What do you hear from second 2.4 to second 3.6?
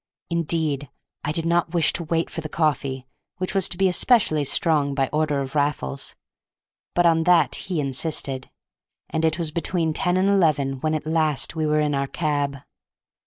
the coffee, which